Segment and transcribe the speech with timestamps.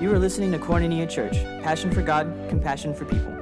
[0.00, 3.32] You are listening to Koinonia Church, passion for God, compassion for people.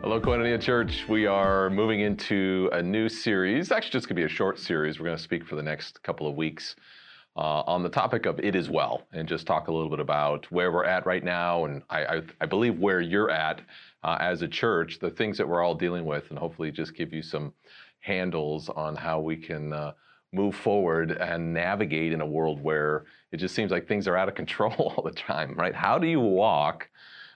[0.00, 1.08] Hello, Koinonia Church.
[1.08, 3.72] We are moving into a new series.
[3.72, 5.00] Actually, just going to be a short series.
[5.00, 6.76] We're going to speak for the next couple of weeks
[7.34, 10.48] uh, on the topic of it is well, and just talk a little bit about
[10.52, 13.60] where we're at right now, and I, I, I believe where you're at
[14.04, 17.12] uh, as a church, the things that we're all dealing with, and hopefully just give
[17.12, 17.52] you some
[17.98, 19.92] handles on how we can uh,
[20.32, 24.28] move forward and navigate in a world where it just seems like things are out
[24.28, 25.74] of control all the time, right?
[25.74, 26.88] How do you walk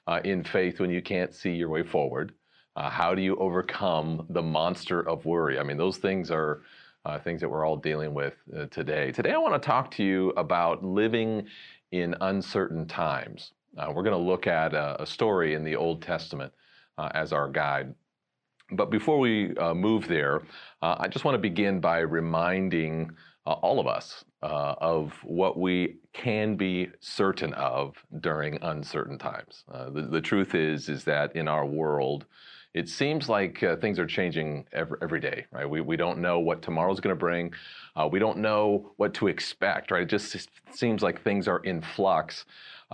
[0.06, 2.32] uh, in faith when you can't see your way forward?
[2.76, 5.58] Uh, how do you overcome the monster of worry?
[5.58, 6.62] I mean, those things are
[7.04, 9.12] uh, things that we're all dealing with uh, today.
[9.12, 11.46] Today, I want to talk to you about living
[11.92, 13.52] in uncertain times.
[13.76, 16.52] Uh, we're going to look at a, a, story in the Old Testament
[16.96, 17.94] uh, as our guide.
[18.72, 20.42] But before we uh, move there,
[20.82, 23.10] uh, I just want to begin by reminding
[23.46, 29.64] all of us of what we can be certain of during uncertain times.
[29.68, 32.24] The, the, truth is, is that in our world,
[32.74, 35.68] it seems like uh, things are changing every, every day, right?
[35.68, 37.54] We, we don't know what tomorrow's going to bring.
[37.94, 40.02] Uh, we don't know what to expect, right?
[40.02, 42.44] It just seems like things are in flux.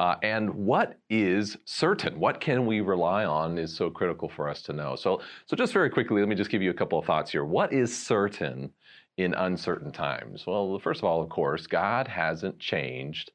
[0.01, 2.19] Uh, and what is certain?
[2.19, 4.97] What can we rely on is so critical for us to know.
[4.97, 7.45] So, so just very quickly, let me just give you a couple of thoughts here.
[7.45, 8.70] What is certain
[9.19, 10.47] in uncertain times?
[10.47, 13.31] Well, first of all, of course, God hasn't changed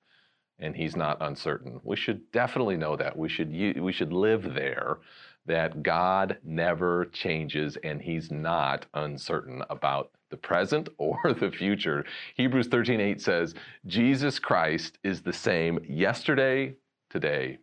[0.58, 1.80] and he's not uncertain.
[1.84, 3.16] We should definitely know that.
[3.16, 4.98] We should, we should live there
[5.46, 12.06] that God never changes and he's not uncertain about the present or the future.
[12.36, 13.54] Hebrews 13:8 says,
[13.86, 16.76] "Jesus Christ is the same yesterday,
[17.10, 17.60] today,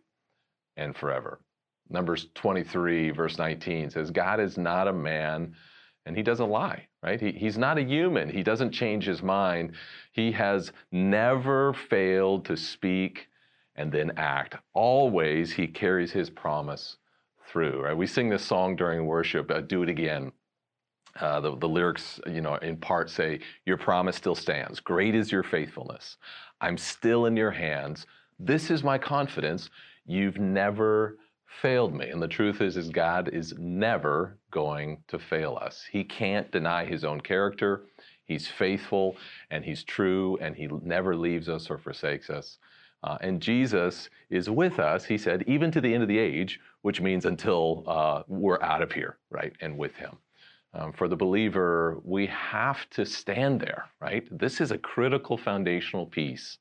[0.77, 1.39] and forever."
[1.89, 5.55] Numbers 23 verse 19 says, "God is not a man
[6.05, 7.19] and he doesn't lie, right?
[7.19, 8.29] He, he's not a human.
[8.29, 9.73] He doesn't change his mind.
[10.11, 13.29] He has never failed to speak
[13.75, 14.55] and then act.
[14.73, 16.97] Always he carries his promise
[17.53, 17.95] through, right?
[17.95, 20.31] We sing this song during worship, uh, Do It Again.
[21.19, 24.79] Uh, the, the lyrics, you know, in part say, Your promise still stands.
[24.79, 26.17] Great is your faithfulness.
[26.59, 28.07] I'm still in your hands.
[28.39, 29.69] This is my confidence.
[30.07, 31.19] You've never
[31.61, 32.09] failed me.
[32.09, 35.83] And the truth is, is God is never going to fail us.
[35.91, 37.83] He can't deny his own character.
[38.25, 39.15] He's faithful
[39.51, 42.57] and he's true and he never leaves us or forsakes us.
[43.03, 46.59] Uh, and Jesus is with us, he said, even to the end of the age,
[46.83, 50.17] which means until uh, we're out of here, right, and with him.
[50.73, 54.25] Um, for the believer, we have to stand there, right?
[54.31, 56.57] This is a critical foundational piece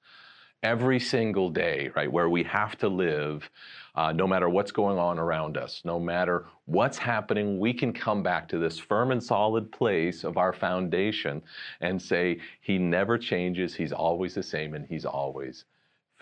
[0.63, 3.49] every single day, right, where we have to live
[3.95, 8.23] uh, no matter what's going on around us, no matter what's happening, we can come
[8.23, 11.43] back to this firm and solid place of our foundation
[11.81, 15.65] and say, He never changes, He's always the same, and He's always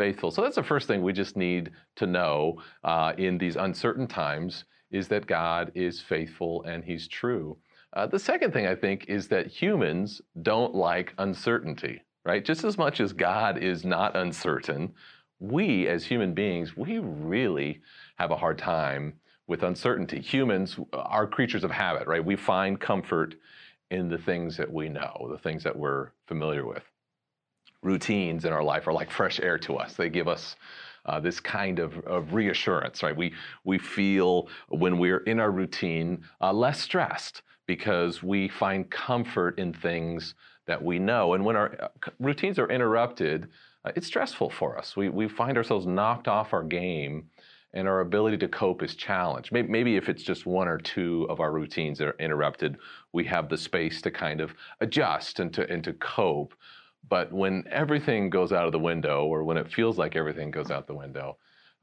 [0.00, 0.31] faithful.
[0.31, 4.65] So that's the first thing we just need to know uh, in these uncertain times
[4.91, 7.59] is that God is faithful and He's true.
[7.93, 12.43] Uh, the second thing I think is that humans don't like uncertainty, right?
[12.43, 14.94] Just as much as God is not uncertain,
[15.38, 17.82] we as human beings, we really
[18.17, 19.12] have a hard time
[19.49, 20.22] with uncertainty.
[20.22, 22.25] Humans are creatures of habit, right?
[22.25, 23.34] We find comfort
[23.91, 26.90] in the things that we know, the things that we're familiar with
[27.83, 29.95] routines in our life are like fresh air to us.
[29.95, 30.57] They give us
[31.07, 33.17] uh, this kind of, of, reassurance, right?
[33.17, 33.33] We,
[33.65, 39.73] we feel when we're in our routine uh, less stressed because we find comfort in
[39.73, 40.35] things
[40.67, 41.35] that we know.
[41.35, 43.49] And when our uh, routines are interrupted,
[43.85, 44.97] uh, it's stressful for us.
[44.97, 47.31] We, we find ourselves knocked off our game
[47.73, 49.53] and our ability to cope is challenged.
[49.53, 52.77] Maybe, maybe if it's just one or two of our routines that are interrupted,
[53.12, 56.55] we have the space to kind of adjust and to, and to cope.
[57.09, 60.71] But when everything goes out of the window, or when it feels like everything goes
[60.71, 61.37] out the window,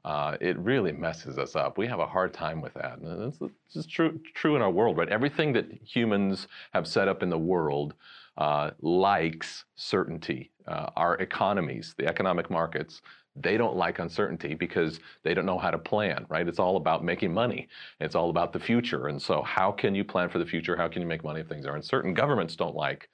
[0.04, 1.76] uh, it really messes us up.
[1.76, 2.98] We have a hard time with that.
[2.98, 5.08] And true, true in our world, right?
[5.08, 7.94] Everything that humans have set up in the world
[8.38, 10.50] uh, likes certainty.
[10.66, 13.02] Uh, our economies, the economic markets,
[13.34, 16.46] they don't like uncertainty because they don't know how to plan, right?
[16.46, 17.68] It's all about making money.
[18.00, 19.08] It's all about the future.
[19.08, 20.76] And so, how can you plan for the future?
[20.76, 22.14] How can you make money if things are uncertain?
[22.14, 23.08] Governments don't like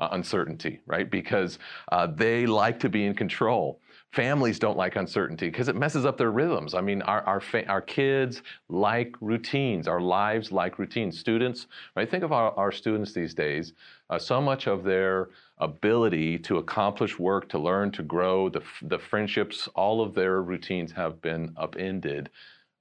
[0.00, 1.10] uh, uncertainty, right?
[1.10, 1.58] Because
[1.92, 3.80] uh, they like to be in control.
[4.12, 6.72] Families don't like uncertainty because it messes up their rhythms.
[6.74, 9.86] I mean, our, our, fa- our kids like routines.
[9.86, 11.18] Our lives like routines.
[11.18, 12.10] Students, right?
[12.10, 13.74] Think of our, our students these days.
[14.08, 15.28] Uh, so much of their
[15.58, 20.92] ability to accomplish work, to learn, to grow, the, the friendships, all of their routines
[20.92, 22.30] have been upended.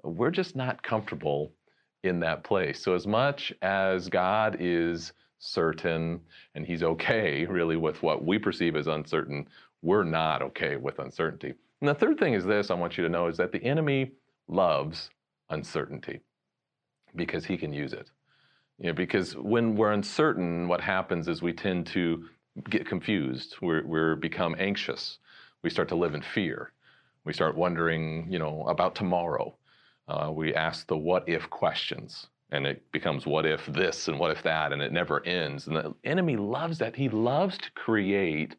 [0.04, 1.52] We're just not comfortable
[2.04, 2.82] in that place.
[2.82, 6.20] So, as much as God is certain
[6.56, 9.48] and he's okay really with what we perceive as uncertain
[9.82, 11.54] we're not okay with uncertainty.
[11.82, 14.12] And the third thing is this I want you to know is that the enemy
[14.48, 15.10] loves
[15.50, 16.22] uncertainty
[17.16, 18.10] because he can use it.
[18.80, 22.26] You know, because when we're uncertain, what happens is we tend to
[22.70, 23.56] get confused.
[23.62, 25.20] we we become anxious.
[25.64, 26.72] We start to live in fear.
[27.24, 29.56] We start wondering, you know, about tomorrow.
[30.08, 34.32] Uh, we ask the what if questions, and it becomes what if this and what
[34.32, 35.68] if that, and it never ends.
[35.68, 36.96] And the enemy loves that.
[36.96, 38.56] He loves to create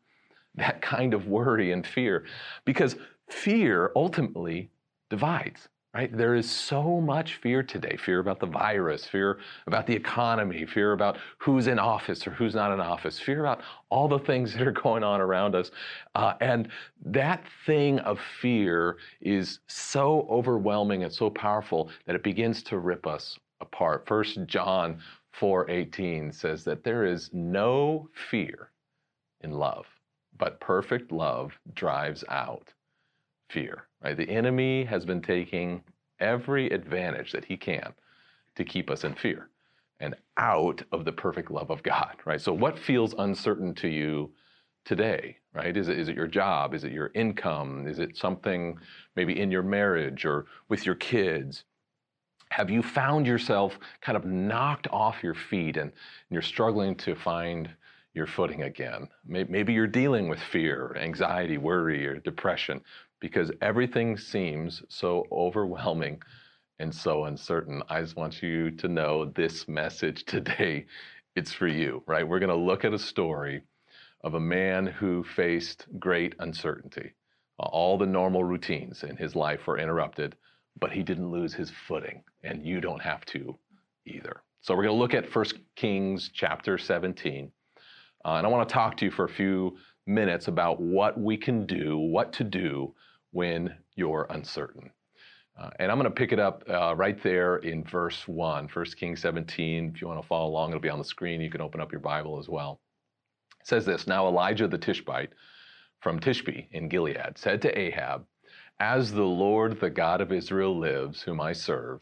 [0.54, 2.24] that kind of worry and fear
[2.64, 2.96] because
[3.28, 4.70] fear ultimately
[5.10, 6.16] divides right?
[6.16, 10.92] There is so much fear today fear about the virus, fear about the economy, fear
[10.92, 14.66] about who's in office or who's not in office, fear about all the things that
[14.66, 15.70] are going on around us.
[16.14, 16.68] Uh, and
[17.04, 23.06] that thing of fear is so overwhelming and so powerful that it begins to rip
[23.06, 24.06] us apart.
[24.06, 25.00] First John
[25.32, 28.70] 4:18 says that there is no fear
[29.40, 29.86] in love,
[30.36, 32.74] but perfect love drives out
[33.50, 33.86] fear.
[34.02, 34.16] Right?
[34.16, 35.82] The enemy has been taking
[36.20, 37.92] every advantage that he can
[38.56, 39.50] to keep us in fear
[40.00, 42.40] and out of the perfect love of God, right?
[42.40, 44.32] So what feels uncertain to you
[44.84, 45.76] today, right?
[45.76, 46.74] Is it, is it your job?
[46.74, 47.86] Is it your income?
[47.86, 48.78] Is it something
[49.16, 51.64] maybe in your marriage or with your kids?
[52.50, 55.92] Have you found yourself kind of knocked off your feet and,
[56.30, 57.70] you're struggling to find
[58.14, 59.08] your footing again?
[59.26, 62.80] Maybe you're dealing with fear, anxiety, worry, or depression
[63.20, 66.22] because everything seems so overwhelming
[66.78, 67.82] and so uncertain.
[67.88, 70.86] I just want you to know this message today,
[71.34, 72.26] it's for you, right?
[72.26, 73.62] We're going to look at a story
[74.22, 77.12] of a man who faced great uncertainty.
[77.58, 80.36] All the normal routines in his life were interrupted,
[80.80, 83.56] but he didn't lose his footing, and you don't have to
[84.06, 84.42] either.
[84.60, 85.44] So we're going to look at 1
[85.76, 87.50] Kings chapter 17.
[88.24, 89.76] Uh, and I want to talk to you for a few
[90.06, 92.94] minutes about what we can do, what to do
[93.30, 94.90] when you're uncertain.
[95.58, 98.84] Uh, and I'm going to pick it up uh, right there in verse 1, 1
[98.98, 99.92] Kings 17.
[99.94, 101.40] If you want to follow along, it'll be on the screen.
[101.40, 102.80] You can open up your Bible as well.
[103.60, 105.30] It says this Now Elijah the Tishbite
[106.00, 108.24] from Tishbe in Gilead said to Ahab,
[108.80, 112.00] As the Lord, the God of Israel, lives, whom I serve,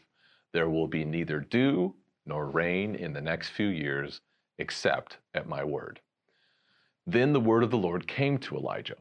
[0.53, 1.95] there will be neither dew
[2.25, 4.21] nor rain in the next few years
[4.59, 5.99] except at my word.
[7.05, 8.97] Then the word of the Lord came to Elijah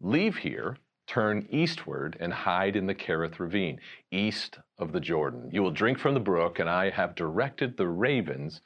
[0.00, 0.78] Leave here
[1.08, 3.80] turn eastward and hide in the Kerith ravine,
[4.10, 5.48] east of the Jordan.
[5.50, 8.60] You will drink from the brook, and I have directed the ravens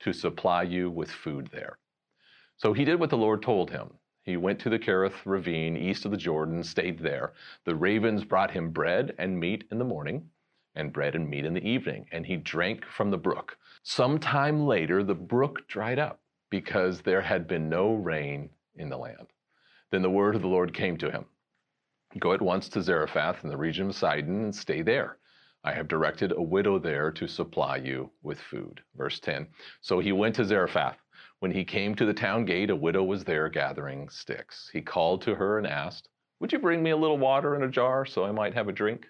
[0.00, 1.78] to supply you with food there.
[2.58, 3.94] So he did what the Lord told him.
[4.26, 7.32] He went to the Kerith ravine east of the Jordan, stayed there.
[7.64, 10.28] The ravens brought him bread and meat in the morning,
[10.74, 13.56] and bread and meat in the evening, and he drank from the brook.
[13.84, 16.20] Some time later, the brook dried up
[16.50, 19.28] because there had been no rain in the land.
[19.90, 21.26] Then the word of the Lord came to him
[22.18, 25.18] Go at once to Zarephath in the region of Sidon and stay there.
[25.62, 28.82] I have directed a widow there to supply you with food.
[28.96, 29.46] Verse 10.
[29.80, 30.98] So he went to Zarephath.
[31.40, 34.70] When he came to the town gate, a widow was there gathering sticks.
[34.72, 36.08] He called to her and asked,
[36.40, 38.72] Would you bring me a little water in a jar so I might have a
[38.72, 39.06] drink?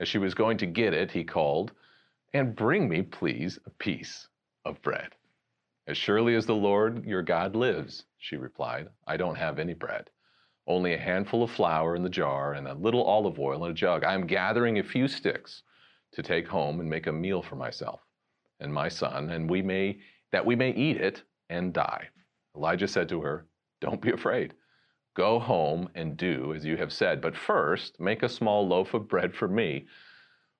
[0.00, 1.72] As she was going to get it, he called,
[2.32, 4.28] And bring me, please, a piece
[4.64, 5.14] of bread.
[5.86, 10.10] As surely as the Lord your God lives, she replied, I don't have any bread
[10.66, 13.74] only a handful of flour in the jar and a little olive oil in a
[13.74, 14.04] jug.
[14.04, 15.62] I am gathering a few sticks
[16.12, 18.00] to take home and make a meal for myself
[18.60, 19.98] and my son, and we may
[20.32, 22.08] that we may eat it and die.
[22.56, 23.46] Elijah said to her,
[23.80, 24.54] Don't be afraid.
[25.14, 29.08] Go home and do as you have said, but first make a small loaf of
[29.08, 29.86] bread for me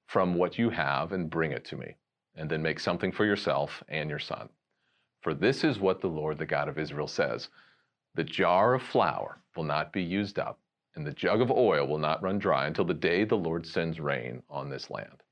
[0.07, 1.97] from what you have and bring it to me,
[2.37, 4.49] and then make something for yourself and your son.
[5.23, 7.49] For this is what the Lord, the God of Israel, says
[8.15, 10.61] the jar of flour will not be used up,
[10.95, 13.99] and the jug of oil will not run dry until the day the Lord sends
[13.99, 15.24] rain on this land.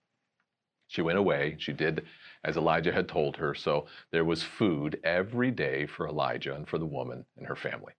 [0.92, 1.56] She went away.
[1.58, 2.04] She did
[2.44, 3.54] as Elijah had told her.
[3.54, 7.94] So there was food every day for Elijah and for the woman and her family.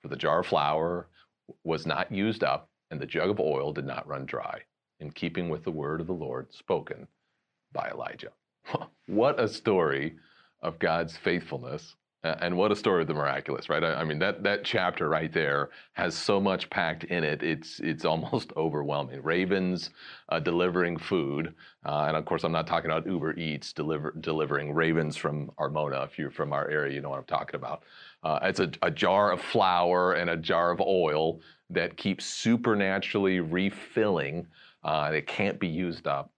[0.00, 1.06] For the jar of flour
[1.62, 4.60] was not used up, and the jug of oil did not run dry,
[4.98, 7.06] in keeping with the word of the Lord spoken
[7.72, 8.32] by Elijah.
[9.06, 10.16] what a story
[10.62, 13.82] of God's faithfulness and what a story of the miraculous, right?
[13.82, 17.42] I, I, mean, that that chapter right there has so much packed in it.
[17.42, 19.22] It's it's almost overwhelming.
[19.22, 19.90] Ravens
[20.28, 24.72] uh, delivering food, uh, and of course, I'm not talking about Uber Eats deliver, delivering
[24.72, 26.02] ravens from Armona.
[26.04, 27.82] If you're from our area, you know what I'm talking about.
[28.22, 33.40] Uh, it's a, a jar of flour and a jar of oil that keeps supernaturally
[33.40, 34.46] refilling.
[34.84, 36.30] Uh, it can't be used up.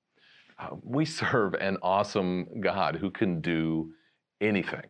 [0.59, 3.93] Uh, we serve an awesome God who can do
[4.41, 4.85] anything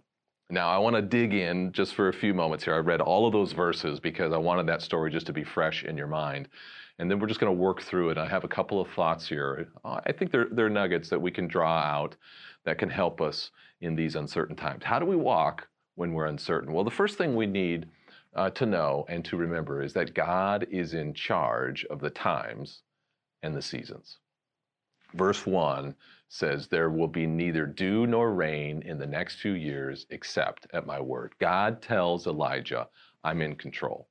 [0.50, 2.74] Now, I want to dig in just for a few moments here.
[2.74, 5.84] I read all of those verses because I wanted that story just to be fresh
[5.84, 6.48] in your mind.
[6.98, 8.18] And then we're just going to work through it.
[8.18, 9.68] I have a couple of thoughts here.
[9.84, 12.16] I think they're, they're nuggets that we can draw out
[12.64, 14.84] that can help us in these uncertain times.
[14.84, 16.72] How do we walk when we're uncertain?
[16.72, 17.86] Well, the first thing we need
[18.34, 22.82] uh, to know and to remember is that God is in charge of the times
[23.42, 24.18] and the seasons.
[25.14, 25.94] Verse 1
[26.34, 30.86] says, There will be neither dew nor rain in the next few years except at
[30.86, 31.32] my word.
[31.38, 32.88] God tells Elijah,
[33.22, 34.08] I'm in control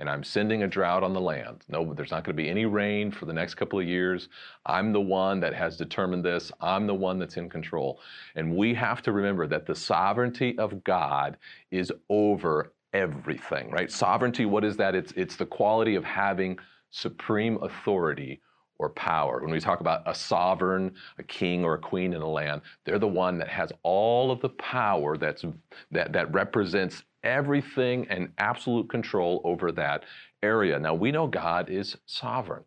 [0.00, 1.64] and I'm sending a drought on the land.
[1.68, 4.28] No, there's not going to be any rain for the next couple of years.
[4.66, 6.50] I'm the one that has determined this.
[6.60, 8.00] I'm the one that's in control.
[8.34, 11.36] And we have to remember that the sovereignty of God
[11.70, 13.92] is over everything, right?
[13.92, 14.96] Sovereignty, what is that?
[14.96, 16.58] It's, it's the quality of having
[16.90, 18.40] supreme authority
[18.80, 19.40] or power.
[19.42, 22.98] When we talk about a sovereign, a king or a queen in a land, they're
[22.98, 25.44] the one that has all of the power that's,
[25.90, 30.04] that, that represents everything and absolute control over that
[30.42, 30.78] area.
[30.78, 32.64] Now, we know God is sovereign.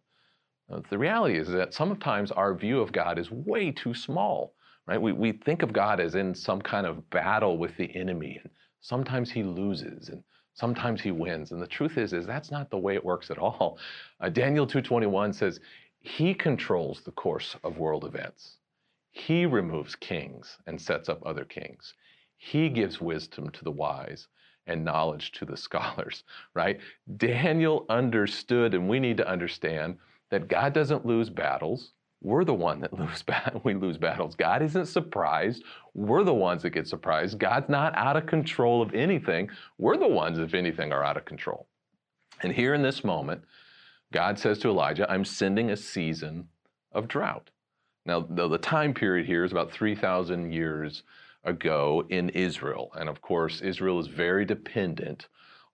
[0.90, 4.54] The reality is that sometimes our view of God is way too small,
[4.88, 5.02] right?
[5.02, 8.52] We, we think of God as in some kind of battle with the enemy, and
[8.82, 11.52] sometimes he loses, and sometimes he wins.
[11.52, 13.78] And the truth is, is that's not the way it works at all.
[14.20, 15.60] Uh, Daniel 2.21 says,
[16.04, 18.58] he controls the course of world events.
[19.12, 21.94] He removes kings and sets up other kings.
[22.36, 24.28] He gives wisdom to the wise
[24.68, 26.80] and knowledge to the scholars, right?
[27.16, 29.98] Daniel understood, and we need to understand
[30.30, 31.94] that God doesn't lose battles.
[32.22, 33.24] We're the one that lose
[33.64, 34.36] we lose battles.
[34.36, 35.64] God isn't surprised.
[35.94, 37.40] We're the ones that get surprised.
[37.40, 39.50] God's not out of control of anything.
[39.78, 41.68] We're the ones, if anything, are out of control.
[42.42, 43.44] And here in this moment,
[44.14, 46.48] God says to Elijah, I'm sending a season
[46.92, 47.50] of drought.
[48.06, 51.04] Now, the, the time period here is about 3,000 years
[51.44, 52.92] ago in Israel.
[52.96, 55.28] And of course, Israel is very dependent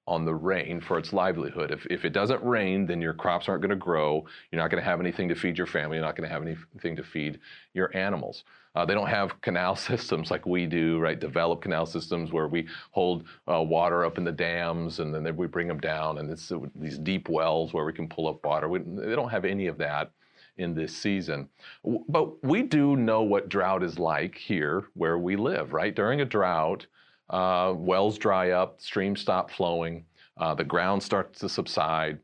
[0.10, 1.70] on the rain for its livelihood.
[1.70, 4.26] If, if it doesn't rain, then your crops aren't going to grow.
[4.52, 5.98] You're not going to have anything to feed your family.
[5.98, 7.40] You're not going to have anything to feed
[7.76, 8.44] your animals.
[8.76, 11.20] Uh, they don't have canal systems like we do, right?
[11.20, 15.46] Developed canal systems where we hold uh, water up in the dams and then we
[15.46, 18.68] bring them down, and it's uh, these deep wells where we can pull up water.
[18.68, 20.12] We, they don't have any of that
[20.58, 21.48] in this season.
[21.84, 25.96] But we do know what drought is like here where we live, right?
[25.96, 26.86] During a drought,
[27.30, 30.06] uh, wells dry up, streams stop flowing,
[30.38, 32.20] uh, the ground starts to subside.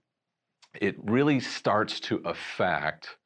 [0.80, 3.18] It really starts to affect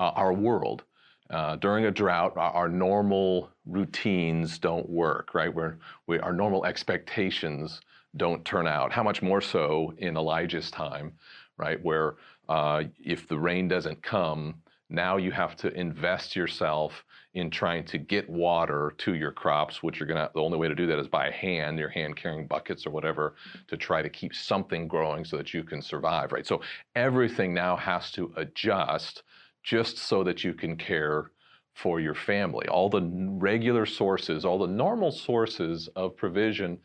[0.00, 0.84] uh, our world.
[1.30, 5.52] Uh, during a drought, our, our, normal routines don't work, right?
[5.52, 7.80] Where we, our normal expectations
[8.16, 8.92] don't turn out.
[8.92, 11.14] How much more so in Elijah's time,
[11.56, 11.82] right?
[11.82, 12.16] Where
[12.48, 14.56] uh, if the rain doesn't come,
[14.90, 19.98] now you have to invest yourself in trying to get water to your crops, which
[19.98, 22.86] you're gonna, the only way to do that is by hand, your hand carrying buckets
[22.86, 23.34] or whatever,
[23.68, 26.46] to try to keep something growing so that you can survive, right?
[26.46, 26.60] So
[26.94, 29.22] everything now has to adjust
[29.62, 31.30] just so that you can care
[31.74, 32.68] for your family.
[32.68, 36.78] All the regular sources, all the normal sources of provision,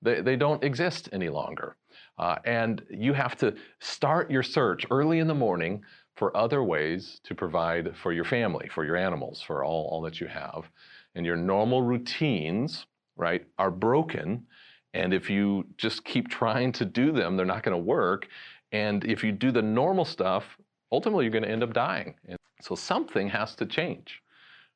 [0.00, 1.76] they, they don't exist any longer.
[2.18, 5.82] Uh, and you have to start your search early in the morning
[6.16, 10.20] for other ways to provide for your family, for your animals, for all, all that
[10.20, 10.68] you have.
[11.14, 14.46] And your normal routines, right, are broken.
[14.94, 18.28] And if you just keep trying to do them, they're not going to work.
[18.72, 20.44] And if you do the normal stuff,
[20.90, 22.14] ultimately you're going to end up dying.
[22.26, 24.22] And so something has to change,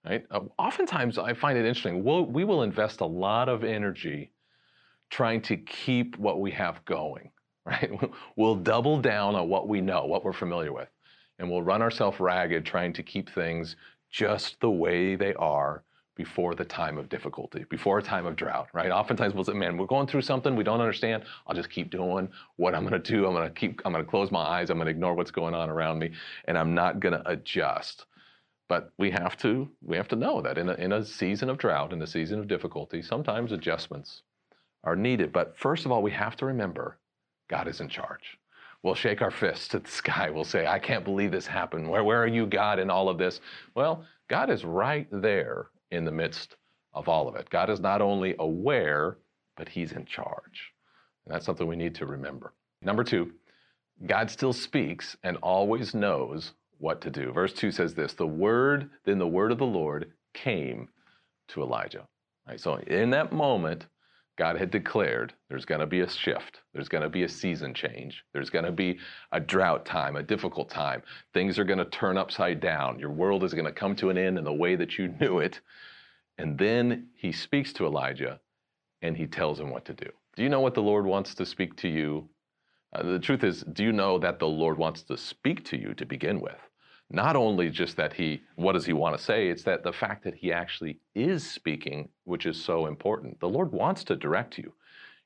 [0.04, 0.24] right?
[0.30, 2.02] Uh, oftentimes I find it interesting.
[2.04, 4.32] We'll, we will invest a lot of energy
[5.10, 7.30] trying to keep what we have going,
[7.66, 7.90] right?
[8.36, 10.88] We'll double down on what we know, what we're familiar with,
[11.38, 13.76] and we'll run ourselves ragged trying to keep things
[14.10, 15.82] just the way they are
[16.16, 18.90] before the time of difficulty, before a time of drought, right?
[18.90, 21.24] Oftentimes we'll say, man, we're going through something we don't understand.
[21.46, 23.26] I'll just keep doing what I'm gonna do.
[23.26, 24.70] I'm gonna keep, I'm gonna close my eyes.
[24.70, 26.12] I'm gonna ignore what's going on around me,
[26.46, 28.06] and I'm not gonna adjust.
[28.68, 31.58] But we have to, we have to know that in a, in a season of
[31.58, 34.22] drought, in a season of difficulty, sometimes adjustments
[34.84, 35.32] are needed.
[35.32, 36.98] But first of all, we have to remember
[37.48, 38.38] God is in charge.
[38.86, 40.30] We'll shake our fists at the sky.
[40.30, 41.90] We'll say, I can't believe this happened.
[41.90, 43.40] Where, where are you, God, in all of this?
[43.74, 46.54] Well, God is right there in the midst
[46.94, 47.50] of all of it.
[47.50, 49.18] God is not only aware,
[49.56, 50.72] but He's in charge.
[51.24, 52.52] And that's something we need to remember.
[52.80, 53.32] Number two,
[54.06, 57.32] God still speaks and always knows what to do.
[57.32, 60.90] Verse 2 says this The word, then the word of the Lord came
[61.48, 62.06] to Elijah.
[62.46, 63.86] Right, so in that moment,
[64.36, 66.60] God had declared there's going to be a shift.
[66.74, 68.22] There's going to be a season change.
[68.32, 68.98] There's going to be
[69.32, 71.02] a drought time, a difficult time.
[71.32, 72.98] Things are going to turn upside down.
[72.98, 75.38] Your world is going to come to an end in the way that you knew
[75.38, 75.60] it.
[76.38, 78.40] And then he speaks to Elijah
[79.00, 80.10] and he tells him what to do.
[80.36, 82.28] Do you know what the Lord wants to speak to you?
[82.94, 85.94] Uh, the truth is, do you know that the Lord wants to speak to you
[85.94, 86.58] to begin with?
[87.08, 89.48] Not only just that he, what does he want to say?
[89.48, 93.38] It's that the fact that he actually is speaking, which is so important.
[93.38, 94.72] The Lord wants to direct you.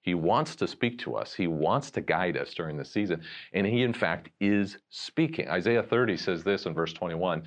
[0.02, 1.34] He wants to speak to us.
[1.34, 3.22] He wants to guide us during the season.
[3.52, 5.48] And he, in fact, is speaking.
[5.48, 7.44] Isaiah 30 says this in verse 21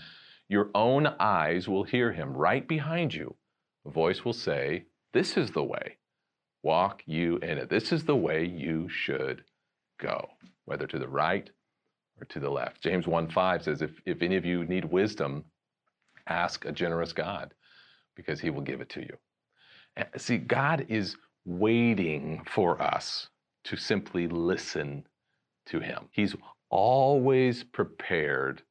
[0.49, 3.35] Your own eyes will hear him right behind you.
[3.85, 5.97] A voice will say, This is the way.
[6.63, 7.69] Walk you in it.
[7.69, 9.43] This is the way you should
[9.99, 10.29] go,
[10.65, 11.49] whether to the right
[12.23, 12.81] or to the left.
[12.81, 15.43] James 1 5 says, if, if any of you need wisdom,
[16.27, 17.53] ask a generous God
[18.15, 19.17] because he will give it to you.
[20.17, 23.27] See, God is waiting for us
[23.65, 25.05] to simply listen
[25.67, 26.05] to him.
[26.11, 26.35] He's
[26.69, 28.61] always prepared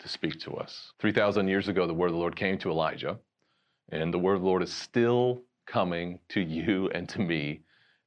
[0.00, 0.92] to speak to us.
[1.00, 3.18] 3,000 years ago, the word of the Lord came to Elijah,
[3.90, 7.60] and the word of the Lord is still coming to you and to me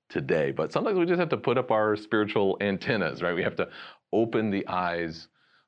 [0.10, 0.52] today.
[0.52, 3.36] But sometimes we just have to put up our spiritual antennas, right?
[3.36, 3.70] We have to
[4.12, 5.28] open the eyes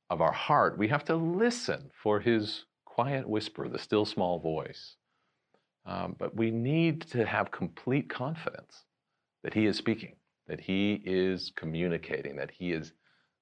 [0.10, 0.78] of our heart.
[0.78, 4.96] We have to listen for his quiet whisper, the still small voice.
[5.86, 8.84] Um, but we need to have complete confidence
[9.44, 10.16] that he is speaking,
[10.48, 12.94] that he is communicating, that he is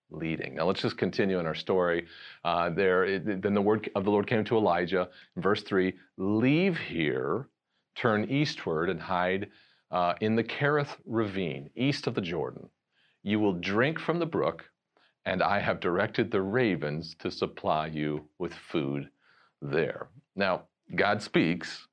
[0.10, 0.56] leading.
[0.56, 2.08] Now let's just continue in our story.
[2.44, 7.50] Uh, there, then the word of the Lord came to Elijah verse three: "Leave here,
[7.96, 9.50] turn eastward, and hide
[9.92, 12.70] uh, in the Kerith ravine, east of the Jordan.
[13.24, 14.70] You will drink from the brook,
[15.27, 19.10] and I have directed the ravens to supply you with food
[19.62, 20.07] there.
[20.38, 20.63] Now,
[20.96, 21.86] God speaks,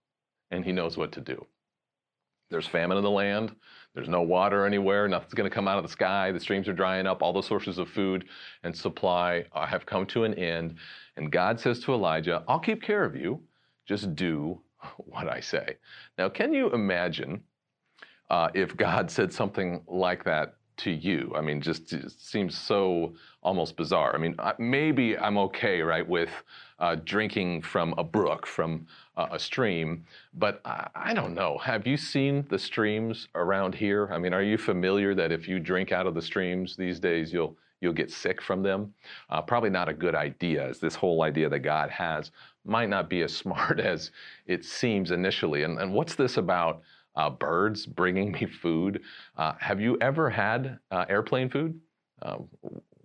[0.52, 1.44] and he knows what to do.
[2.48, 3.56] There's famine in the land.
[3.92, 5.08] There's no water anywhere.
[5.08, 6.30] Nothing's going to come out of the sky.
[6.30, 7.22] The streams are drying up.
[7.22, 8.26] All the sources of food
[8.62, 10.76] and supply uh, have come to an end.
[11.16, 13.40] And God says to Elijah, I'll keep care of you.
[13.84, 14.60] Just do
[14.98, 15.78] what I say.
[16.18, 17.42] Now, can you imagine
[18.30, 21.32] uh, if God said something like that to you.
[21.36, 24.14] I mean, just, seems so almost bizarre.
[24.14, 26.30] I mean, maybe I'm okay, right, with
[26.78, 31.58] uh, drinking from a brook, from uh, a stream, but I, I, don't know.
[31.58, 34.08] Have you seen the streams around here?
[34.12, 37.32] I mean, are you familiar that if you drink out of the streams these days,
[37.32, 38.92] you'll you'll get sick from them?
[39.30, 40.68] Uh, probably not a good idea.
[40.68, 42.32] As this whole idea that God has
[42.64, 44.10] might not be as smart as
[44.46, 45.62] it seems initially.
[45.62, 46.82] And, and what's this about?
[47.16, 49.02] Uh, birds bringing me food.
[49.36, 51.80] Uh, have you ever had uh, airplane food?
[52.22, 52.48] Um,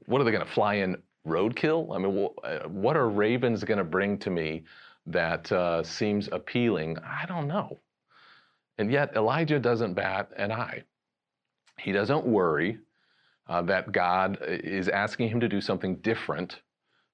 [0.05, 1.95] what are they going to fly in roadkill?
[1.95, 4.63] I mean, uh, what are ravens going to bring to me
[5.05, 6.97] that uh, seems appealing?
[6.99, 7.77] I don't know.
[8.77, 10.83] And yet, Elijah doesn't bat an eye.
[11.77, 12.79] He doesn't worry
[13.47, 16.61] uh, that God is asking him to do something different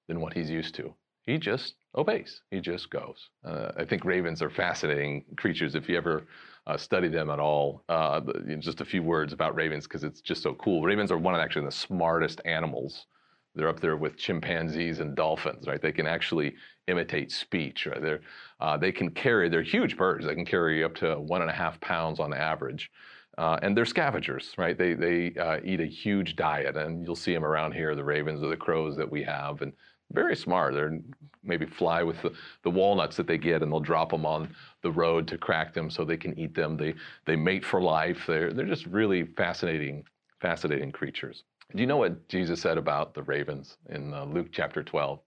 [0.06, 0.94] than what he's used to.
[1.22, 2.42] He just obeys.
[2.50, 3.30] He just goes.
[3.44, 5.74] I think ravens are fascinating creatures.
[5.74, 6.26] If you ever
[6.66, 7.84] uh, study them at all.
[7.88, 8.20] Uh,
[8.58, 10.82] just a few words about ravens because it's just so cool.
[10.82, 13.06] Ravens are one of actually the smartest animals.
[13.54, 15.80] They're up there with chimpanzees and dolphins, right?
[15.80, 16.54] They can actually
[16.88, 17.86] imitate speech.
[17.86, 18.02] Right?
[18.02, 18.20] They're,
[18.60, 19.48] uh, they can carry.
[19.48, 20.26] They're huge birds.
[20.26, 22.90] They can carry up to one and a half pounds on average.
[23.38, 24.78] Uh, and they're scavengers, right?
[24.78, 27.94] They they uh, eat a huge diet, and you'll see them around here.
[27.94, 29.74] The ravens or the crows that we have, and
[30.12, 30.74] very smart.
[30.74, 30.98] They're
[31.42, 34.90] maybe fly with the, the, walnuts that they get and they'll drop them on the
[34.90, 36.76] road to crack them so they can eat them.
[36.76, 38.24] They, they mate for life.
[38.26, 40.04] They're, they're just really fascinating,
[40.40, 41.44] fascinating creatures.
[41.74, 45.18] Do you know what Jesus said about the ravens in uh, Luke chapter 12?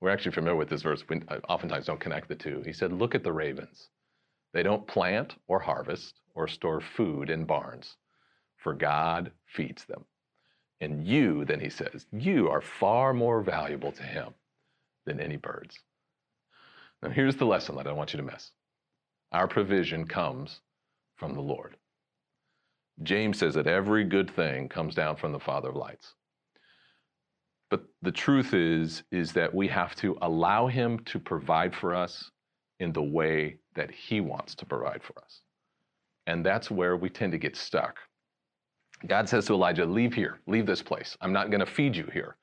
[0.00, 1.04] We're actually familiar with this verse.
[1.08, 2.62] We uh, oftentimes don't connect the two.
[2.64, 3.88] He said, Look at the ravens.
[4.52, 7.96] They don't plant or harvest or store food in barns,
[8.56, 10.04] for God feeds them.
[10.82, 14.34] And you, then he says, you are far more valuable to him
[15.06, 15.78] than any birds.
[17.00, 18.50] Now, here's the lesson that I want you to miss
[19.30, 20.60] our provision comes
[21.16, 21.76] from the Lord.
[23.04, 26.14] James says that every good thing comes down from the Father of lights.
[27.70, 32.30] But the truth is, is that we have to allow him to provide for us
[32.80, 35.42] in the way that he wants to provide for us.
[36.26, 37.98] And that's where we tend to get stuck.
[39.06, 41.16] God says to Elijah, Leave here, leave this place.
[41.20, 42.36] I'm not going to feed you here.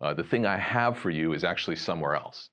[0.00, 2.50] Uh, the thing I have for you is actually somewhere else.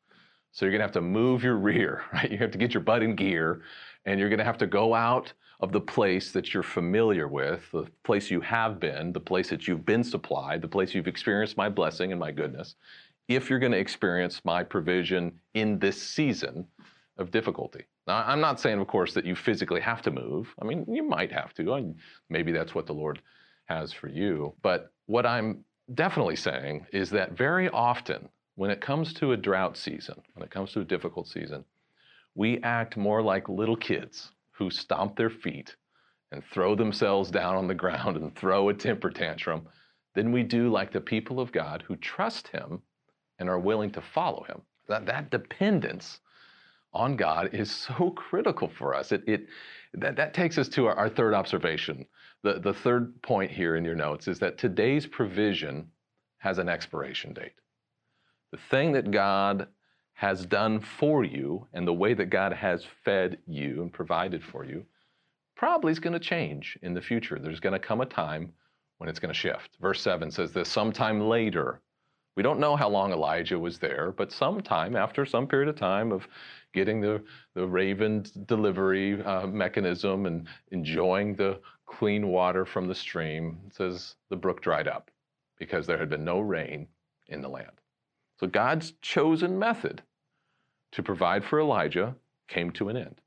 [0.52, 2.32] So you're going to have to move your rear, right?
[2.32, 3.62] You have to get your butt in gear,
[4.06, 7.69] and you're going to have to go out of the place that you're familiar with,
[7.71, 11.56] the place you have been, the place that you've been supplied, the place you've experienced
[11.56, 12.76] my blessing and my goodness,
[13.28, 16.65] if you're going to experience my provision in this season
[17.17, 17.86] of difficulty.
[18.08, 20.54] Now, I'm not saying, of course, that you physically have to move.
[20.60, 21.95] I mean, you might have to.
[22.30, 23.21] Maybe that's what the Lord
[23.72, 24.54] has for you.
[24.62, 29.78] But what I'm definitely saying is that very often, when it comes to a drought
[29.78, 31.64] season, when it comes to a difficult season,
[32.36, 35.76] we act more like little kids who stomp their feet
[36.32, 39.68] and throw themselves down on the ground and throw a temper tantrum
[40.16, 42.82] than we do like the people of God who trust Him
[43.40, 44.62] and are willing to follow Him.
[44.88, 46.20] That, that dependence
[46.94, 49.12] on God is so critical for us.
[49.12, 49.48] It, it,
[49.94, 52.06] that, that takes us to our, our third observation.
[52.44, 55.88] The, the third point here in your notes is that today's provision
[56.40, 57.54] has an expiration date.
[58.52, 59.68] The thing that God
[60.14, 64.66] has done for you and the way that God has fed you and provided for
[64.66, 64.86] you
[65.56, 67.40] probably is going to change in the future.
[67.40, 68.54] There's going to come a time
[68.98, 69.78] when it's going to shift.
[69.80, 71.82] Verse 7 says this sometime later.
[72.38, 76.12] We don't know how long Elijah was there, but sometime after some period of time
[76.12, 76.28] of
[76.74, 77.22] getting the,
[77.56, 81.60] the raven delivery uh, mechanism and enjoying the
[81.92, 85.12] clean water from the stream, it says the brook dried up
[85.60, 86.88] because there had been no rain
[87.28, 87.82] in the land.
[88.40, 90.02] So God's chosen method
[90.94, 92.16] to provide for Elijah
[92.48, 93.22] came to an end.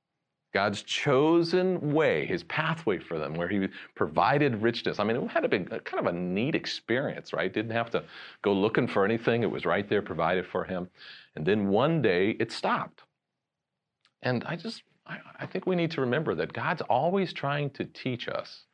[0.52, 5.00] God's chosen way, his pathway for them, where he provided richness.
[5.00, 7.52] I mean, it had to be kind of a neat experience, right?
[7.52, 8.04] Didn't have to
[8.42, 9.42] go looking for anything.
[9.42, 10.88] It was right there, provided for him.
[11.34, 13.02] And then one day it stopped.
[14.22, 17.84] And I just, I, I think we need to remember that God's always trying to
[17.84, 18.64] teach us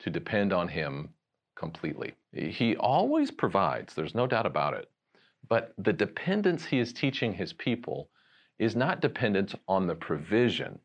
[0.00, 1.10] to depend on him
[1.56, 2.14] completely.
[2.32, 4.90] He always provides, there's no doubt about it.
[5.48, 8.10] But the dependence he is teaching his people
[8.58, 10.78] is not dependence on the provision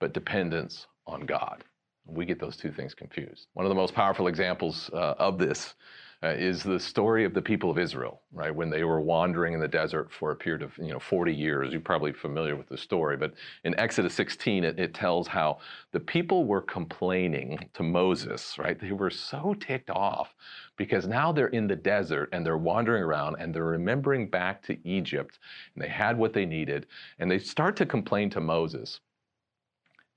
[0.00, 1.64] but dependence on God.
[2.06, 3.48] We get those two things confused.
[3.54, 5.74] One of the most powerful examples uh, of this
[6.22, 8.52] uh, is the story of the people of Israel, right?
[8.52, 11.70] When they were wandering in the desert for a period of, you know, 40 years.
[11.70, 15.58] You're probably familiar with the story, but in Exodus 16, it, it tells how
[15.92, 18.78] the people were complaining to Moses, right?
[18.80, 20.34] They were so ticked off
[20.76, 24.76] because now they're in the desert and they're wandering around and they're remembering back to
[24.88, 25.38] Egypt
[25.74, 26.86] and they had what they needed
[27.20, 29.00] and they start to complain to Moses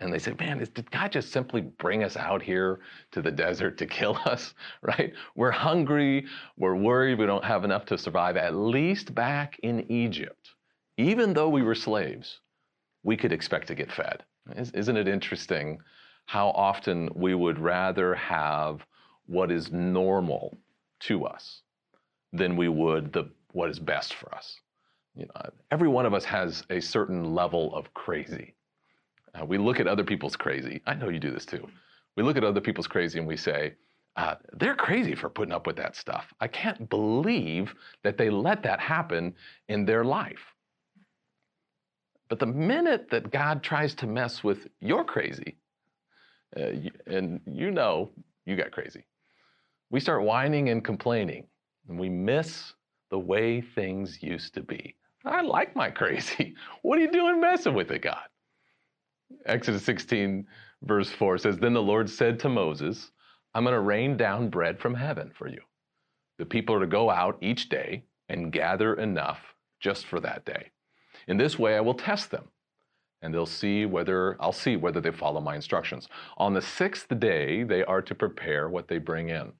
[0.01, 2.79] and they say, man, did God just simply bring us out here
[3.11, 5.13] to the desert to kill us, right?
[5.35, 6.25] We're hungry,
[6.57, 8.35] we're worried, we don't have enough to survive.
[8.35, 10.49] At least back in Egypt,
[10.97, 12.39] even though we were slaves,
[13.03, 14.23] we could expect to get fed.
[14.55, 15.79] Isn't it interesting
[16.25, 18.85] how often we would rather have
[19.27, 20.57] what is normal
[21.01, 21.61] to us
[22.33, 24.59] than we would the, what is best for us?
[25.15, 28.55] You know, every one of us has a certain level of crazy
[29.39, 30.81] uh, we look at other people's crazy.
[30.85, 31.67] I know you do this too.
[32.17, 33.73] We look at other people's crazy and we say,
[34.17, 36.33] uh, they're crazy for putting up with that stuff.
[36.41, 39.33] I can't believe that they let that happen
[39.69, 40.53] in their life.
[42.27, 45.57] But the minute that God tries to mess with your crazy,
[46.57, 46.71] uh,
[47.05, 48.09] and you know
[48.45, 49.05] you got crazy,
[49.89, 51.47] we start whining and complaining,
[51.87, 52.73] and we miss
[53.09, 54.95] the way things used to be.
[55.25, 56.55] I like my crazy.
[56.81, 58.23] What are you doing messing with it, God?
[59.45, 60.45] Exodus 16,
[60.83, 63.11] verse 4 says, Then the Lord said to Moses,
[63.53, 65.61] I'm going to rain down bread from heaven for you.
[66.37, 69.39] The people are to go out each day and gather enough
[69.79, 70.71] just for that day.
[71.27, 72.47] In this way, I will test them,
[73.21, 76.07] and they'll see whether I'll see whether they follow my instructions.
[76.37, 79.51] On the sixth day, they are to prepare what they bring in,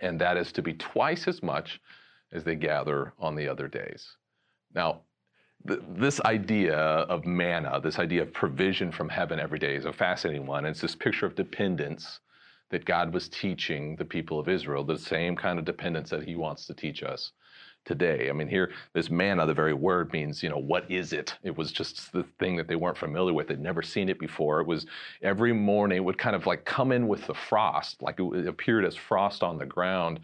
[0.00, 1.80] and that is to be twice as much
[2.32, 4.16] as they gather on the other days.
[4.74, 5.02] Now,
[5.64, 10.46] this idea of manna, this idea of provision from heaven every day is a fascinating
[10.46, 10.66] one.
[10.66, 12.20] It's this picture of dependence
[12.70, 16.34] that God was teaching the people of Israel, the same kind of dependence that He
[16.34, 17.32] wants to teach us
[17.84, 18.28] today.
[18.28, 21.34] I mean, here, this manna, the very word means, you know, what is it?
[21.42, 23.48] It was just the thing that they weren't familiar with.
[23.48, 24.60] They'd never seen it before.
[24.60, 24.86] It was
[25.22, 28.84] every morning, it would kind of like come in with the frost, like it appeared
[28.84, 30.20] as frost on the ground.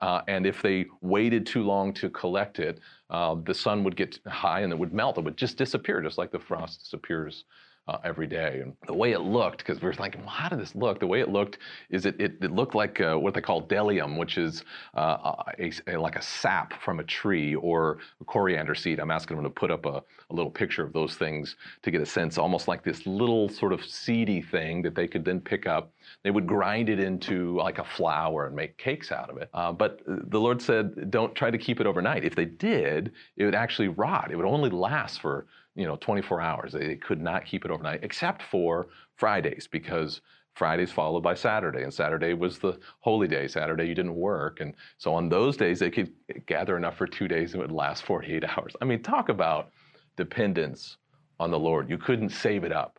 [0.00, 2.80] Uh, and if they waited too long to collect it,
[3.12, 5.18] uh, the sun would get high and it would melt.
[5.18, 7.44] It would just disappear, just like the frost disappears
[7.88, 8.60] uh, every day.
[8.62, 11.00] And the way it looked, because we were thinking, well, how did this look?
[11.00, 11.58] The way it looked
[11.90, 14.64] is it, it, it looked like uh, what they call bdellium, which is
[14.96, 19.00] uh, a, a, like a sap from a tree or a coriander seed.
[19.00, 22.00] I'm asking them to put up a, a, little picture of those things to get
[22.00, 25.66] a sense, almost like this little sort of seedy thing that they could then pick
[25.66, 25.92] up.
[26.22, 29.50] They would grind it into like a flour and make cakes out of it.
[29.52, 32.24] Uh, but the Lord said, don't try to keep it overnight.
[32.24, 34.30] If they did, it would actually rot.
[34.30, 36.72] It would only last for you know 24 hours.
[36.72, 40.20] They could not keep it overnight, except for Fridays, because
[40.54, 43.48] Fridays followed by Saturday, and Saturday was the holy day.
[43.48, 46.12] Saturday you didn't work, and so on those days they could
[46.46, 48.74] gather enough for two days and it would last 48 hours.
[48.80, 49.70] I mean, talk about
[50.16, 50.98] dependence
[51.40, 51.88] on the Lord.
[51.88, 52.98] You couldn't save it up.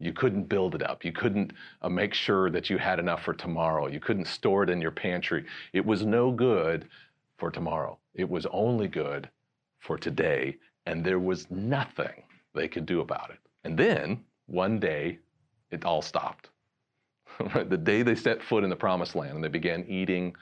[0.00, 1.04] You couldn't build it up.
[1.04, 1.52] You couldn't
[1.82, 3.88] uh, make sure that you had enough for tomorrow.
[3.88, 5.44] You couldn't store it in your pantry.
[5.72, 6.88] It was no good
[7.36, 7.98] for tomorrow.
[8.14, 9.28] It was only good
[9.80, 12.22] for today and there was nothing
[12.54, 13.38] they could do about it.
[13.64, 15.18] And then one day,
[15.70, 16.50] it all stopped.
[17.54, 20.34] the day they set foot in the promised land and they began eating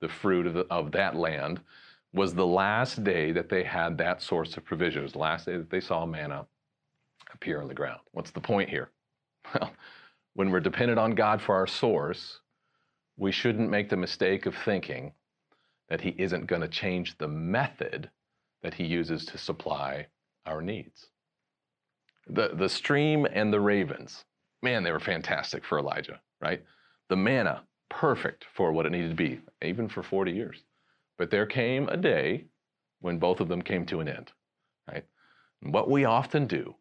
[0.00, 1.60] the fruit of, the, of that land
[2.12, 5.00] was the last day that they had that source of provision.
[5.00, 6.46] It was the last day that they saw manna
[7.32, 8.00] appear on the ground.
[8.12, 8.90] What's the point here?
[9.60, 9.72] Well,
[10.34, 12.40] when we're dependent on God for our source,
[13.18, 15.12] we shouldn't make the mistake of thinking
[15.90, 18.08] that He isn't going to change the method
[18.62, 20.06] that He uses to supply
[20.46, 21.08] our needs.
[22.28, 24.24] The, the stream and the ravens,
[24.62, 26.62] man, they were fantastic for Elijah, right?
[27.08, 30.62] The manna, perfect for what it needed to be, even for 40 years.
[31.18, 32.46] But there came a day
[33.00, 34.32] when both of them came to an end,
[34.88, 35.04] right?
[35.62, 36.76] And what we often do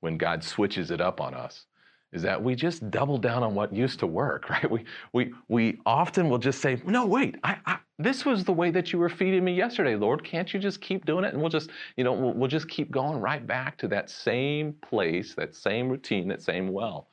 [0.00, 1.66] when God switches it up on us
[2.12, 4.70] is that we just double down on what used to work, right?
[4.70, 8.70] We, we, we often will just say, no, wait, I, I, this was the way
[8.70, 10.24] that you were feeding me yesterday, Lord.
[10.24, 11.32] Can't you just keep doing it?
[11.32, 14.74] And we'll just, you know, we'll, we'll just keep going right back to that same
[14.82, 17.08] place, that same routine, that same well.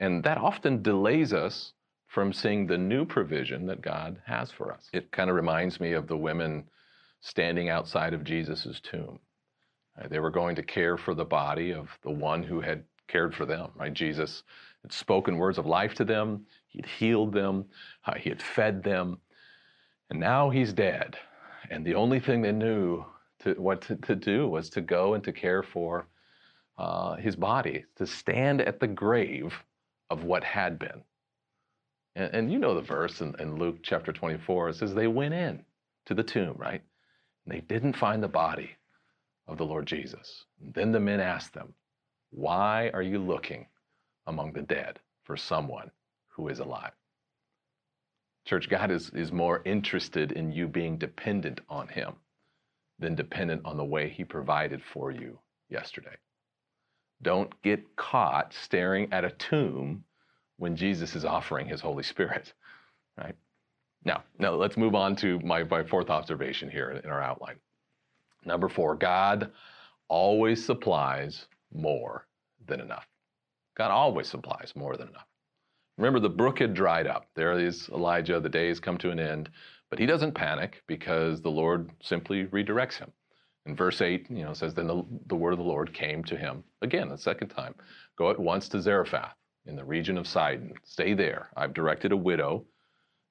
[0.00, 1.72] And that often delays us
[2.06, 4.88] from seeing the new provision that God has for us.
[4.92, 6.64] It kind of reminds me of the women
[7.20, 9.18] standing outside of Jesus' tomb.
[10.00, 13.34] Uh, they were going to care for the body of the one who had cared
[13.34, 13.92] for them, right?
[13.92, 14.44] Jesus
[14.82, 17.64] had spoken words of life to them, he'd healed them,
[18.04, 19.18] uh, he had fed them,
[20.10, 21.16] and now he's dead.
[21.70, 23.04] And the only thing they knew
[23.40, 26.06] to, what to, to do was to go and to care for
[26.78, 29.52] uh, his body, to stand at the grave
[30.10, 31.02] of what had been.
[32.14, 35.34] And, and you know the verse in, in Luke chapter 24, it says, They went
[35.34, 35.64] in
[36.06, 36.82] to the tomb, right?
[37.44, 38.70] And they didn't find the body
[39.46, 40.44] of the Lord Jesus.
[40.60, 41.74] And then the men asked them,
[42.30, 43.66] why are you looking
[44.26, 45.90] among the dead for someone
[46.28, 46.92] who is alive?
[48.46, 52.14] Church, God is, is more interested in you being dependent on Him
[52.98, 55.38] than dependent on the way He provided for you
[55.68, 56.16] yesterday.
[57.20, 60.04] Don't get caught staring at a tomb
[60.56, 62.52] when Jesus is offering His Holy Spirit,
[63.18, 63.34] right?
[64.04, 67.56] Now, now let's move on to my, my fourth observation here in our outline.
[68.44, 69.50] Number four, God
[70.08, 72.26] always supplies more
[72.66, 73.06] than enough.
[73.76, 75.26] God always supplies more than enough.
[75.96, 77.26] Remember, the brook had dried up.
[77.34, 79.50] There is Elijah, the days come to an end,
[79.90, 83.12] but he doesn't panic because the Lord simply redirects him.
[83.66, 86.36] In verse 8, you know, says, Then the, the word of the Lord came to
[86.36, 87.74] him again, a second time.
[88.16, 89.34] Go at once to Zarephath
[89.66, 90.72] in the region of Sidon.
[90.84, 91.50] Stay there.
[91.56, 92.64] I've directed a widow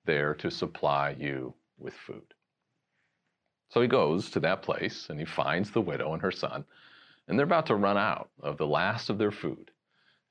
[0.06, 2.34] there to supply you with food.
[3.70, 6.66] So he goes to that place and he finds the widow and her son
[7.28, 9.72] and they're about to run out of the last of their food,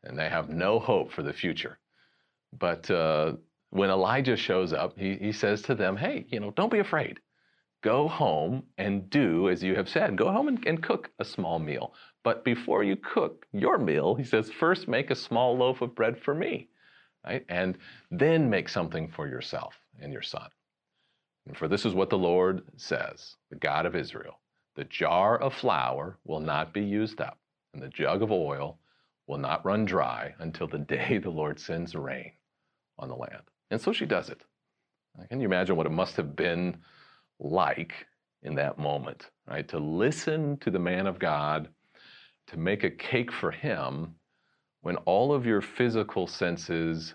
[0.02, 1.78] and they have no hope for the future.
[2.58, 3.34] But uh,
[3.70, 7.20] when Elijah shows up, he, he says to them, Hey, you know, don't be afraid.
[7.82, 10.16] Go home and do as you have said.
[10.16, 11.94] Go home and, and cook a small meal.
[12.24, 16.18] But before you cook your meal, he says, first make a small loaf of bread
[16.18, 16.68] for me,
[17.24, 17.44] right?
[17.48, 17.78] And
[18.10, 20.48] then make something for yourself and your son.
[21.46, 24.40] And for this is what the Lord says, the God of Israel
[24.76, 27.38] the jar of flour will not be used up,
[27.72, 28.78] and the jug of oil
[29.26, 32.32] will not run dry until the day the Lord sends rain
[32.98, 33.42] on the land.
[33.70, 34.40] And so she does it.
[35.30, 36.76] Can you imagine what it must have been
[37.40, 38.06] like
[38.42, 39.66] in that moment, right?
[39.68, 41.68] To listen to the man of God,
[42.48, 44.14] to make a cake for him
[44.82, 47.14] when all of your physical senses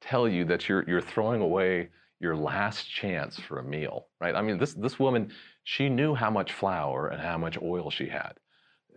[0.00, 4.34] tell you that you're, you're throwing away your last chance for a meal, right?
[4.34, 5.32] I mean, this, this woman,
[5.70, 8.32] she knew how much flour and how much oil she had.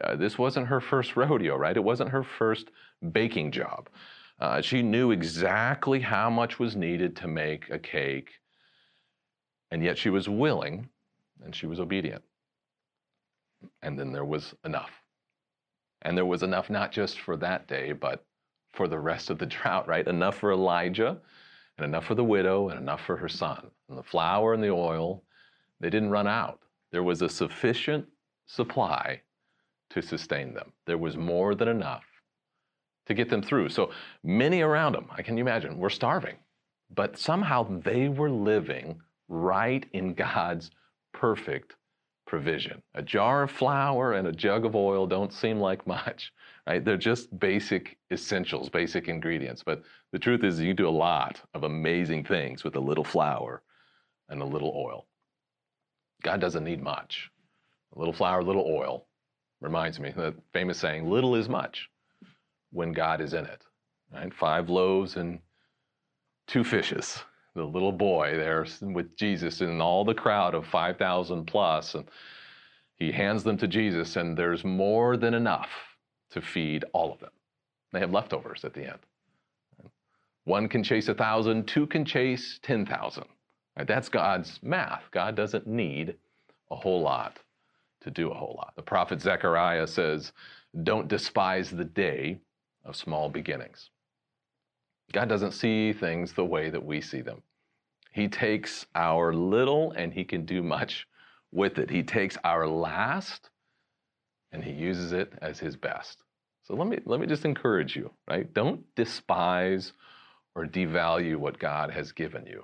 [0.02, 1.78] Uh, this wasn't her first rodeo, right?
[1.78, 2.72] It wasn't her first
[3.12, 3.90] baking job.
[4.40, 8.32] Uh, she knew exactly how much was needed to make a cake,
[9.70, 10.90] and yet she was willing
[11.44, 12.24] and she was obedient.
[13.84, 14.90] And then there was enough.
[16.02, 18.26] And there was enough not just for that day, but
[18.74, 20.08] for the rest of the drought, right?
[20.08, 21.22] Enough for Elijah,
[21.78, 23.70] and enough for the widow, and enough for her son.
[23.90, 25.24] And the flour and the oil
[25.80, 26.63] they didn't run out.
[26.94, 28.06] There was a sufficient
[28.46, 29.22] supply
[29.90, 30.72] to sustain them.
[30.86, 32.06] There was more than enough
[33.08, 33.70] to get them through.
[33.70, 33.90] So
[34.24, 36.36] many around them, I can imagine, were starving.
[36.94, 40.70] But somehow they were living right in God's
[41.14, 41.76] perfect
[42.28, 42.84] provision.
[42.94, 46.32] A jar of flour and a jug of oil don't seem like much,
[46.68, 46.86] right?
[46.86, 49.64] They're just basic essentials, basic ingredients.
[49.66, 53.04] But the truth is, you can do a lot of amazing things with a little
[53.04, 53.64] flour
[54.30, 55.08] and a little oil.
[56.22, 57.32] God doesn't need much.
[57.96, 59.08] A little flour, a little oil.
[59.62, 61.90] Reminds me the famous saying, little is much
[62.72, 63.62] when God is in it.
[64.14, 64.34] Right?
[64.34, 65.40] Five loaves and
[66.48, 67.24] two fishes.
[67.56, 72.10] The little boy there with Jesus and all the crowd of 5,000 plus, and
[72.96, 75.70] he hands them to Jesus, and there's more than enough
[76.32, 77.30] to feed all of them.
[77.92, 79.00] They have leftovers at the end.
[80.46, 83.24] One can chase a thousand, two can chase 10,000.
[83.78, 83.88] Right?
[83.88, 85.04] That's God's math.
[85.12, 86.16] God doesn't need
[86.72, 87.40] a whole lot
[88.02, 88.74] to do a whole lot.
[88.76, 90.34] The prophet Zechariah says,
[90.84, 92.40] Don't despise the day
[92.86, 93.90] of small beginnings.
[95.12, 97.42] God doesn't see things the way that we see them.
[98.12, 101.08] He takes our little and he can do much
[101.52, 101.90] with it.
[101.90, 103.50] He takes our last
[104.52, 106.20] and he uses it as his best.
[106.64, 108.52] So let me let me just encourage you, right?
[108.54, 109.94] Don't despise
[110.56, 112.64] or devalue what God has given you.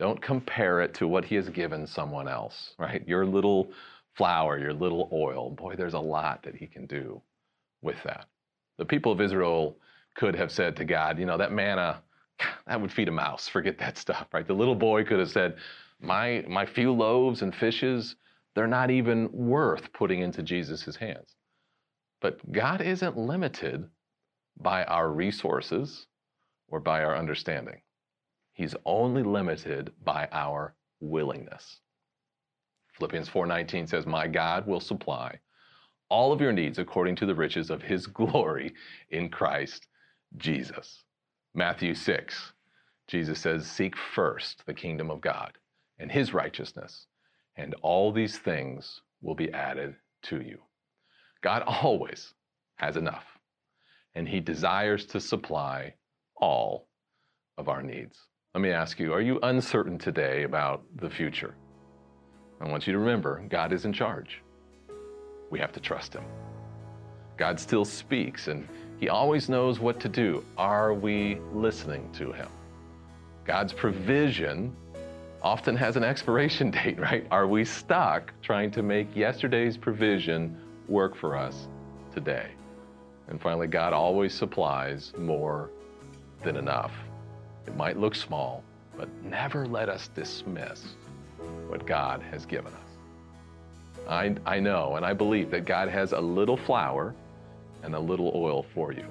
[0.00, 3.06] Don't compare it to what he has given someone else, right?
[3.06, 3.70] Your little
[4.16, 5.50] flour, your little oil.
[5.50, 7.20] Boy, there's a lot that he can do
[7.82, 8.24] with that.
[8.78, 9.76] The people of Israel
[10.16, 12.02] could have said to God, you know, that manna,
[12.66, 13.46] that would feed a mouse.
[13.46, 14.46] Forget that stuff, right?
[14.46, 15.56] The little boy could have said,
[16.00, 18.16] my, my few loaves and fishes,
[18.54, 21.36] they're not even worth putting into Jesus' hands.
[22.22, 23.86] But God isn't limited
[24.58, 26.06] by our resources
[26.68, 27.82] or by our understanding.
[28.60, 31.80] He's only limited by our willingness.
[32.92, 35.40] Philippians 4:19 says, "My God will supply
[36.10, 38.74] all of your needs according to the riches of his glory
[39.08, 39.88] in Christ
[40.36, 41.04] Jesus."
[41.54, 42.52] Matthew 6,
[43.06, 45.56] Jesus says, "Seek first the kingdom of God
[45.98, 47.06] and his righteousness,
[47.56, 50.62] and all these things will be added to you."
[51.40, 52.34] God always
[52.74, 53.38] has enough,
[54.14, 55.94] and he desires to supply
[56.36, 56.90] all
[57.56, 58.28] of our needs.
[58.52, 61.54] Let me ask you, are you uncertain today about the future?
[62.60, 64.42] I want you to remember God is in charge.
[65.50, 66.24] We have to trust Him.
[67.36, 68.66] God still speaks and
[68.98, 70.44] He always knows what to do.
[70.58, 72.48] Are we listening to Him?
[73.44, 74.74] God's provision
[75.42, 77.28] often has an expiration date, right?
[77.30, 80.56] Are we stuck trying to make yesterday's provision
[80.88, 81.68] work for us
[82.12, 82.50] today?
[83.28, 85.70] And finally, God always supplies more
[86.42, 86.90] than enough.
[87.66, 88.62] It might look small,
[88.96, 90.94] but never let us dismiss
[91.68, 92.90] what God has given us.
[94.08, 97.14] I, I know and I believe that God has a little flour
[97.82, 99.06] and a little oil for you.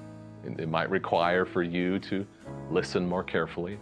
[0.45, 2.25] It, it might require for you to
[2.69, 3.79] listen more carefully,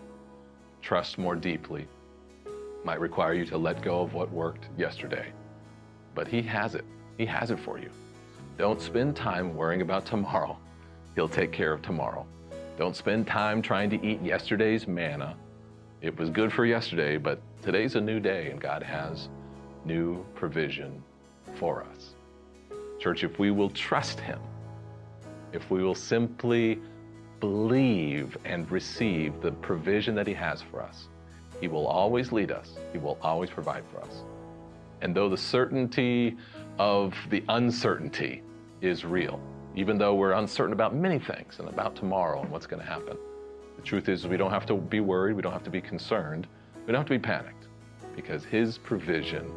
[0.81, 1.87] trust more deeply,
[2.83, 5.31] might require you to let go of what worked yesterday.
[6.15, 6.85] But He has it.
[7.17, 7.89] He has it for you.
[8.57, 10.57] Don't spend time worrying about tomorrow.
[11.15, 12.25] He'll take care of tomorrow.
[12.77, 15.35] Don't spend time trying to eat yesterday's manna.
[16.01, 19.29] It was good for yesterday, but today's a new day and God has
[19.83, 21.01] new provision
[21.55, 22.13] for us.
[22.99, 24.39] Church, if we will trust Him,
[25.53, 26.79] if we will simply
[27.39, 31.07] believe and receive the provision that He has for us,
[31.59, 34.21] He will always lead us, He will always provide for us.
[35.01, 36.37] And though the certainty
[36.77, 38.43] of the uncertainty
[38.81, 39.39] is real,
[39.77, 43.15] even though we're uncertain about many things and about tomorrow and what's going to happen.
[43.75, 46.47] The truth is, we don't have to be worried, we don't have to be concerned,
[46.87, 47.67] we don't have to be panicked
[48.15, 49.51] because His provision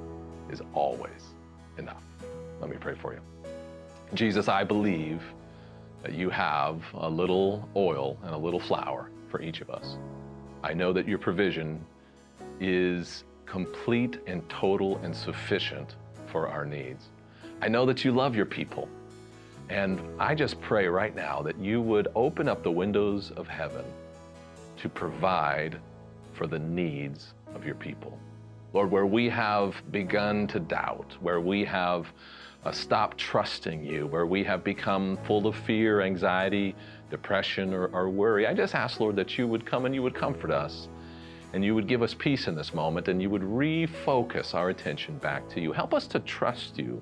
[0.50, 1.35] is always
[1.78, 2.02] enough.
[2.61, 3.20] Let me pray for you.
[4.12, 5.22] Jesus, I believe
[6.02, 9.96] that you have a little oil and a little flour for each of us.
[10.62, 11.83] I know that your provision
[12.61, 17.09] is complete and total and sufficient for our needs.
[17.62, 18.87] I know that you love your people
[19.70, 23.85] and I just pray right now that you would open up the windows of heaven
[24.78, 25.78] to provide
[26.33, 28.18] for the needs of your people.
[28.72, 32.09] Lord, where we have begun to doubt, where we have
[32.64, 36.74] uh, stopped trusting you, where we have become full of fear, anxiety,
[37.09, 40.16] depression, or, or worry, I just ask, Lord, that you would come and you would
[40.16, 40.88] comfort us
[41.52, 45.18] and you would give us peace in this moment and you would refocus our attention
[45.18, 45.72] back to you.
[45.72, 47.00] Help us to trust you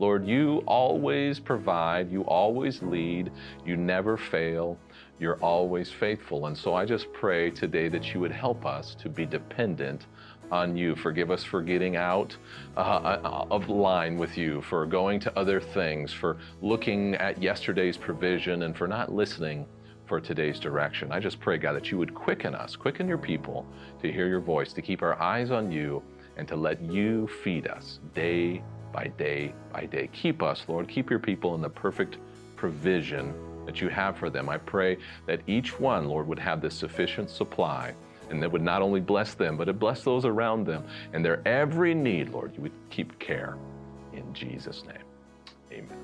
[0.00, 3.30] Lord, you always provide, you always lead,
[3.66, 4.78] you never fail,
[5.18, 6.46] you're always faithful.
[6.46, 10.06] And so I just pray today that you would help us to be dependent
[10.50, 10.96] on you.
[10.96, 12.34] Forgive us for getting out
[12.78, 18.62] uh, of line with you, for going to other things, for looking at yesterday's provision,
[18.62, 19.66] and for not listening
[20.06, 21.12] for today's direction.
[21.12, 23.66] I just pray, God, that you would quicken us, quicken your people
[24.00, 26.02] to hear your voice, to keep our eyes on you,
[26.38, 28.62] and to let you feed us day
[28.92, 30.08] by day by day.
[30.12, 30.88] Keep us, Lord.
[30.88, 32.18] Keep your people in the perfect
[32.56, 33.34] provision
[33.66, 34.48] that you have for them.
[34.48, 37.94] I pray that each one, Lord, would have this sufficient supply
[38.30, 41.46] and that would not only bless them, but it bless those around them and their
[41.46, 43.56] every need, Lord, you would keep care.
[44.12, 44.96] In Jesus' name,
[45.72, 45.98] amen.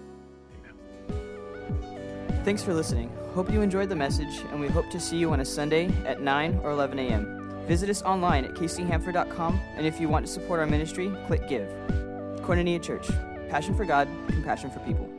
[1.11, 2.43] Amen.
[2.45, 3.11] Thanks for listening.
[3.35, 6.23] Hope you enjoyed the message, and we hope to see you on a Sunday at
[6.23, 7.65] 9 or 11 a.m.
[7.67, 11.69] Visit us online at kchamford.com, and if you want to support our ministry, click Give.
[12.47, 13.09] Koinonia Church.
[13.49, 15.16] Passion for God, compassion for people.